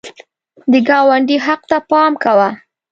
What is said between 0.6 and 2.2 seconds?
د ګاونډي حق ته پام